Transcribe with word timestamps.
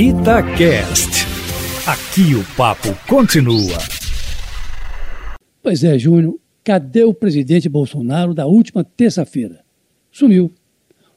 Itacast. 0.00 1.26
Aqui 1.84 2.32
o 2.36 2.44
papo 2.56 2.94
continua. 3.08 3.78
Pois 5.60 5.82
é, 5.82 5.98
Júnior, 5.98 6.38
cadê 6.62 7.02
o 7.02 7.12
presidente 7.12 7.68
Bolsonaro 7.68 8.32
da 8.32 8.46
última 8.46 8.84
terça-feira? 8.84 9.64
Sumiu. 10.12 10.52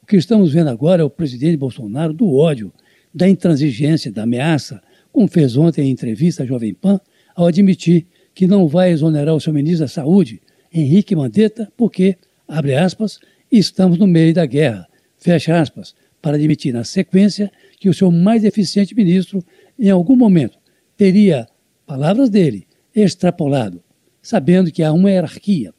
O 0.02 0.06
que 0.06 0.16
estamos 0.16 0.52
vendo 0.52 0.68
agora 0.68 1.02
é 1.02 1.04
o 1.04 1.08
presidente 1.08 1.56
Bolsonaro 1.56 2.12
do 2.12 2.34
ódio, 2.34 2.72
da 3.14 3.28
intransigência, 3.28 4.10
da 4.10 4.24
ameaça, 4.24 4.82
como 5.12 5.28
fez 5.28 5.56
ontem 5.56 5.86
em 5.86 5.92
entrevista 5.92 6.42
à 6.42 6.46
Jovem 6.46 6.74
Pan, 6.74 7.00
ao 7.36 7.46
admitir 7.46 8.08
que 8.34 8.48
não 8.48 8.66
vai 8.66 8.90
exonerar 8.90 9.36
o 9.36 9.40
seu 9.40 9.52
ministro 9.52 9.84
da 9.84 9.88
Saúde, 9.88 10.42
Henrique 10.74 11.14
Mandetta, 11.14 11.72
porque, 11.76 12.16
abre 12.48 12.74
aspas, 12.74 13.20
estamos 13.48 13.96
no 13.96 14.08
meio 14.08 14.34
da 14.34 14.44
guerra, 14.44 14.88
fecha 15.18 15.60
aspas, 15.60 15.94
para 16.22 16.36
admitir 16.36 16.72
na 16.72 16.84
sequência 16.84 17.50
que 17.80 17.88
o 17.88 17.94
seu 17.94 18.10
mais 18.12 18.44
eficiente 18.44 18.94
ministro, 18.94 19.44
em 19.76 19.90
algum 19.90 20.14
momento, 20.14 20.56
teria, 20.96 21.48
palavras 21.84 22.30
dele, 22.30 22.66
extrapolado, 22.94 23.82
sabendo 24.22 24.70
que 24.70 24.84
há 24.84 24.92
uma 24.92 25.10
hierarquia. 25.10 25.74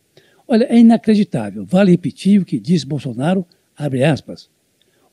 Olha, 0.45 0.65
é 0.65 0.77
inacreditável. 0.77 1.65
Vale 1.65 1.91
repetir 1.91 2.41
o 2.41 2.45
que 2.45 2.59
disse 2.59 2.85
Bolsonaro, 2.85 3.47
abre 3.75 4.03
aspas. 4.03 4.49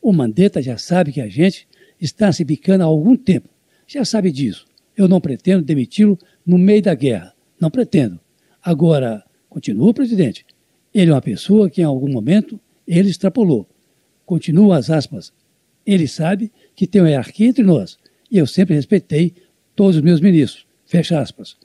O 0.02 0.12
Mandetta 0.12 0.60
já 0.60 0.76
sabe 0.76 1.12
que 1.12 1.20
a 1.20 1.28
gente 1.28 1.68
está 2.00 2.32
se 2.32 2.42
bicando 2.42 2.82
há 2.82 2.86
algum 2.86 3.16
tempo. 3.16 3.48
Já 3.86 4.04
sabe 4.04 4.32
disso. 4.32 4.66
Eu 4.96 5.06
não 5.06 5.20
pretendo 5.20 5.64
demiti-lo 5.64 6.18
no 6.44 6.58
meio 6.58 6.82
da 6.82 6.94
guerra. 6.94 7.32
Não 7.60 7.70
pretendo. 7.70 8.18
Agora, 8.62 9.24
continua 9.48 9.90
o 9.90 9.94
presidente. 9.94 10.44
Ele 10.92 11.10
é 11.10 11.14
uma 11.14 11.22
pessoa 11.22 11.70
que 11.70 11.80
em 11.80 11.84
algum 11.84 12.10
momento 12.10 12.58
ele 12.86 13.10
extrapolou. 13.10 13.68
Continua 14.30 14.76
as 14.76 14.90
aspas. 14.90 15.32
Ele 15.84 16.06
sabe 16.06 16.52
que 16.76 16.86
tem 16.86 17.02
uma 17.02 17.10
hierarquia 17.10 17.48
entre 17.48 17.64
nós. 17.64 17.98
E 18.30 18.38
eu 18.38 18.46
sempre 18.46 18.76
respeitei 18.76 19.34
todos 19.74 19.96
os 19.96 20.02
meus 20.02 20.20
ministros. 20.20 20.64
Fecha 20.86 21.20
aspas. 21.20 21.56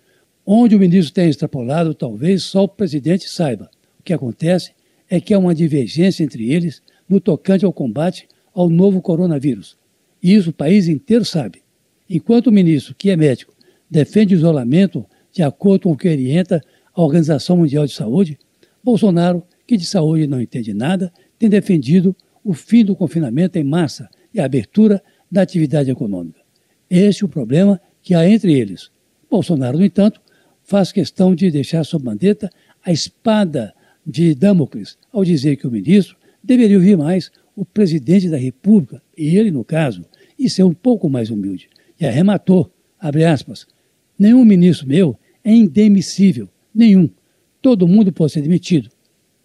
Onde 0.44 0.76
o 0.76 0.80
ministro 0.80 1.14
tem 1.14 1.30
extrapolado, 1.30 1.94
talvez 1.94 2.42
só 2.42 2.64
o 2.64 2.68
presidente 2.68 3.30
saiba. 3.30 3.70
O 4.00 4.04
que 4.04 4.12
acontece 4.12 4.72
é 5.08 5.22
que 5.22 5.32
há 5.32 5.38
uma 5.38 5.54
divergência 5.54 6.24
entre 6.24 6.52
eles 6.52 6.82
no 7.08 7.20
tocante 7.20 7.64
ao 7.64 7.72
combate 7.72 8.28
ao 8.52 8.68
novo 8.68 9.00
coronavírus. 9.00 9.78
E 10.20 10.34
isso 10.34 10.50
o 10.50 10.54
país 10.54 10.88
inteiro 10.88 11.24
sabe. 11.24 11.62
Enquanto 12.10 12.48
o 12.48 12.52
ministro, 12.52 12.96
que 12.96 13.12
é 13.12 13.16
médico, 13.16 13.54
defende 13.88 14.34
o 14.34 14.38
isolamento 14.38 15.06
de 15.32 15.44
acordo 15.44 15.84
com 15.84 15.92
o 15.92 15.96
que 15.96 16.10
orienta 16.10 16.64
a 16.96 17.04
Organização 17.04 17.58
Mundial 17.58 17.86
de 17.86 17.94
Saúde, 17.94 18.40
Bolsonaro, 18.84 19.44
que 19.68 19.78
de 19.78 19.86
saúde 19.86 20.26
não 20.26 20.42
entende 20.42 20.74
nada, 20.74 21.14
tem 21.38 21.48
defendido 21.48 22.16
o 22.46 22.54
fim 22.54 22.86
do 22.86 22.96
confinamento 22.96 23.58
em 23.58 23.64
massa 23.64 24.08
e 24.32 24.40
a 24.40 24.46
abertura 24.46 25.04
da 25.30 25.42
atividade 25.42 25.90
econômica. 25.90 26.40
Este 26.88 27.24
é 27.24 27.26
o 27.26 27.30
problema 27.30 27.82
que 28.04 28.14
há 28.14 28.30
entre 28.30 28.54
eles. 28.54 28.92
Bolsonaro, 29.30 29.80
no 29.80 29.84
entanto, 29.84 30.22
faz 30.64 30.92
questão 30.92 31.34
de 31.34 31.50
deixar 31.50 31.84
sob 31.84 32.06
mandeta 32.06 32.50
a 32.84 32.92
espada 32.92 33.74
de 34.06 34.36
Damocles 34.36 34.96
ao 35.12 35.26
dizer 35.26 35.56
que 35.56 35.66
o 35.66 35.72
ministro 35.72 36.16
deveria 36.44 36.78
ouvir 36.78 36.96
mais 36.96 37.32
o 37.56 37.66
presidente 37.66 38.30
da 38.30 38.38
República, 38.38 39.02
e 39.18 39.36
ele, 39.36 39.50
no 39.50 39.64
caso, 39.64 40.06
e 40.38 40.48
ser 40.48 40.64
um 40.64 40.74
pouco 40.74 41.10
mais 41.10 41.32
humilde. 41.32 41.70
E 42.00 42.06
arrematou, 42.06 42.72
abre 43.00 43.26
aspas, 43.26 43.66
nenhum 44.20 44.46
ministro 44.46 44.88
meu 44.88 45.18
é 45.44 45.52
indemissível, 45.52 46.48
nenhum. 46.74 47.10
Todo 47.62 47.88
mundo 47.88 48.14
pode 48.14 48.34
ser 48.34 48.42
demitido. 48.42 48.90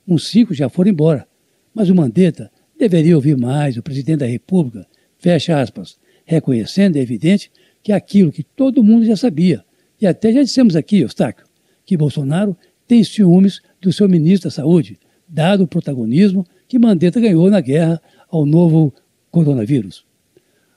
Uns 0.07 0.29
cinco 0.29 0.53
já 0.53 0.69
foram 0.69 0.91
embora. 0.91 1.27
Mas 1.73 1.89
o 1.89 1.95
Mandetta 1.95 2.51
deveria 2.81 3.15
ouvir 3.15 3.37
mais 3.37 3.77
o 3.77 3.83
presidente 3.83 4.21
da 4.21 4.27
República, 4.27 4.87
fecha 5.19 5.61
aspas, 5.61 5.99
reconhecendo, 6.25 6.97
é 6.97 7.01
evidente, 7.01 7.51
que 7.83 7.93
aquilo 7.93 8.33
que 8.33 8.43
todo 8.43 8.83
mundo 8.83 9.05
já 9.05 9.17
sabia, 9.17 9.65
e 10.01 10.07
até 10.07 10.33
já 10.33 10.43
dissemos 10.43 10.75
aqui, 10.75 11.01
Eustáquio, 11.01 11.47
que 11.85 11.97
Bolsonaro 11.97 12.57
tem 12.87 13.05
ciúmes 13.05 13.61
do 13.81 13.93
seu 13.93 14.09
ministro 14.09 14.49
da 14.49 14.55
Saúde, 14.55 14.99
dado 15.29 15.65
o 15.65 15.69
protagonismo 15.69 16.47
que 16.67 16.79
Mandetta 16.79 17.21
ganhou 17.21 17.51
na 17.51 17.61
guerra 17.61 18.01
ao 18.29 18.47
novo 18.47 18.93
coronavírus. 19.31 20.05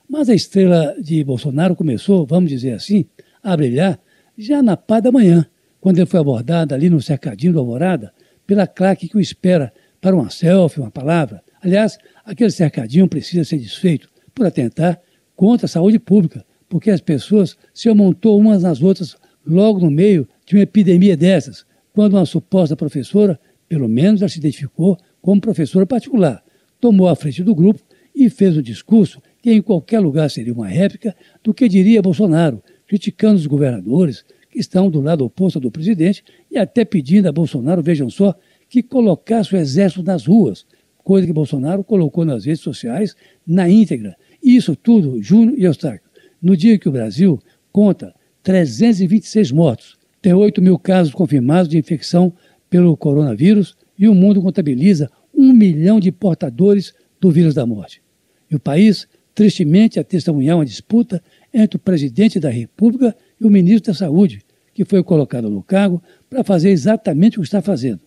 Mas 0.08 0.28
a 0.28 0.34
estrela 0.34 0.94
de 1.00 1.24
Bolsonaro 1.24 1.74
começou, 1.74 2.26
vamos 2.26 2.50
dizer 2.50 2.72
assim, 2.72 3.06
a 3.42 3.56
brilhar 3.56 3.98
já 4.36 4.62
na 4.62 4.76
pá 4.76 5.00
da 5.00 5.10
manhã, 5.10 5.46
quando 5.80 5.98
ele 5.98 6.06
foi 6.06 6.20
abordado 6.20 6.74
ali 6.74 6.90
no 6.90 7.00
cercadinho 7.00 7.52
do 7.52 7.58
Alvorada 7.58 8.12
pela 8.46 8.66
claque 8.66 9.08
que 9.08 9.16
o 9.16 9.20
espera 9.20 9.72
para 10.00 10.14
uma 10.14 10.30
selfie, 10.30 10.80
uma 10.80 10.90
palavra. 10.90 11.43
Aliás, 11.64 11.98
aquele 12.26 12.50
cercadinho 12.50 13.08
precisa 13.08 13.42
ser 13.42 13.56
desfeito 13.56 14.10
por 14.34 14.44
atentar 14.44 15.00
contra 15.34 15.64
a 15.64 15.68
saúde 15.68 15.98
pública, 15.98 16.44
porque 16.68 16.90
as 16.90 17.00
pessoas 17.00 17.56
se 17.72 17.88
amontou 17.88 18.38
umas 18.38 18.62
nas 18.62 18.82
outras 18.82 19.16
logo 19.46 19.80
no 19.80 19.90
meio 19.90 20.28
de 20.44 20.56
uma 20.56 20.62
epidemia 20.62 21.16
dessas, 21.16 21.64
quando 21.92 22.14
uma 22.14 22.26
suposta 22.26 22.76
professora, 22.76 23.40
pelo 23.66 23.88
menos 23.88 24.20
ela 24.20 24.28
se 24.28 24.38
identificou 24.38 24.98
como 25.22 25.40
professora 25.40 25.86
particular, 25.86 26.44
tomou 26.78 27.08
a 27.08 27.16
frente 27.16 27.42
do 27.42 27.54
grupo 27.54 27.80
e 28.14 28.28
fez 28.28 28.58
o 28.58 28.62
discurso 28.62 29.22
que 29.40 29.50
em 29.50 29.62
qualquer 29.62 30.00
lugar 30.00 30.30
seria 30.30 30.52
uma 30.52 30.68
réplica 30.68 31.16
do 31.42 31.54
que 31.54 31.66
diria 31.66 32.02
Bolsonaro, 32.02 32.62
criticando 32.86 33.36
os 33.36 33.46
governadores 33.46 34.22
que 34.50 34.58
estão 34.58 34.90
do 34.90 35.00
lado 35.00 35.24
oposto 35.24 35.58
do 35.58 35.70
presidente 35.70 36.22
e 36.50 36.58
até 36.58 36.84
pedindo 36.84 37.26
a 37.26 37.32
Bolsonaro, 37.32 37.82
vejam 37.82 38.10
só, 38.10 38.34
que 38.68 38.82
colocasse 38.82 39.54
o 39.54 39.58
exército 39.58 40.02
nas 40.02 40.26
ruas, 40.26 40.66
coisa 41.04 41.26
que 41.26 41.32
Bolsonaro 41.32 41.84
colocou 41.84 42.24
nas 42.24 42.46
redes 42.46 42.62
sociais 42.62 43.14
na 43.46 43.68
íntegra. 43.68 44.16
Isso 44.42 44.74
tudo, 44.74 45.22
Júnior 45.22 45.58
e 45.58 45.64
Eustáquio, 45.64 46.08
no 46.42 46.56
dia 46.56 46.78
que 46.78 46.88
o 46.88 46.92
Brasil 46.92 47.38
conta 47.70 48.14
326 48.42 49.52
mortos, 49.52 49.96
tem 50.20 50.32
8 50.32 50.60
mil 50.62 50.78
casos 50.78 51.12
confirmados 51.12 51.68
de 51.68 51.78
infecção 51.78 52.32
pelo 52.70 52.96
coronavírus 52.96 53.76
e 53.98 54.08
o 54.08 54.14
mundo 54.14 54.42
contabiliza 54.42 55.10
um 55.34 55.52
milhão 55.52 56.00
de 56.00 56.10
portadores 56.10 56.94
do 57.20 57.30
vírus 57.30 57.54
da 57.54 57.66
morte. 57.66 58.02
E 58.50 58.56
o 58.56 58.60
país, 58.60 59.06
tristemente, 59.34 60.00
a 60.00 60.04
testemunhar 60.04 60.56
uma 60.56 60.64
disputa 60.64 61.22
entre 61.52 61.76
o 61.76 61.80
presidente 61.80 62.40
da 62.40 62.48
República 62.48 63.14
e 63.40 63.44
o 63.44 63.50
ministro 63.50 63.92
da 63.92 63.98
Saúde, 63.98 64.42
que 64.72 64.84
foi 64.84 65.02
colocado 65.02 65.50
no 65.50 65.62
cargo 65.62 66.02
para 66.28 66.42
fazer 66.42 66.70
exatamente 66.70 67.38
o 67.38 67.42
que 67.42 67.46
está 67.46 67.62
fazendo. 67.62 68.00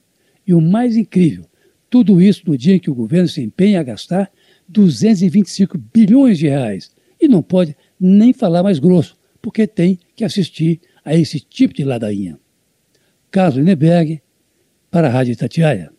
E 0.46 0.54
o 0.54 0.62
mais 0.62 0.96
incrível, 0.96 1.46
tudo 1.90 2.22
isso 2.22 2.44
no 2.46 2.58
dia 2.58 2.76
em 2.76 2.80
que 2.80 2.90
o 2.90 2.96
governo 2.96 3.28
se 3.28 3.42
empenha 3.42 3.80
a 3.80 3.84
gastar 3.84 4.32
225 4.68 5.78
bilhões 5.78 6.38
de 6.38 6.48
reais 6.48 6.92
e 7.20 7.28
não 7.28 7.42
pode 7.42 7.76
nem 8.00 8.34
falar 8.34 8.64
mais 8.64 8.80
grosso, 8.80 9.18
porque 9.42 9.66
tem 9.66 10.00
que 10.16 10.24
assistir 10.24 10.82
a 11.04 11.16
esse 11.16 11.40
tipo 11.40 11.74
de 11.74 11.84
ladainha. 11.84 12.40
Carlos 13.32 13.64
Neberg, 13.64 14.22
para 14.92 15.08
a 15.08 15.12
Rádio 15.12 15.34
Itatiaia. 15.34 15.92